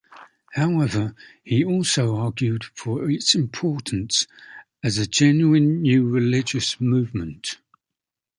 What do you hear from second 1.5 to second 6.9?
also argued for its importance as a genuine new religious